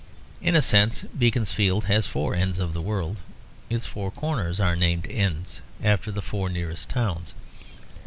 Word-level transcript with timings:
In 0.41 0.55
a 0.55 0.63
sense 0.63 1.03
Beaconsfield 1.15 1.83
has 1.83 2.07
four 2.07 2.33
ends 2.33 2.57
of 2.57 2.73
the 2.73 2.81
world, 2.81 3.17
for 3.17 3.75
its 3.75 3.85
four 3.85 4.09
corners 4.09 4.59
are 4.59 4.75
named 4.75 5.05
"ends" 5.05 5.61
after 5.83 6.11
the 6.11 6.23
four 6.23 6.49
nearest 6.49 6.89
towns. 6.89 7.35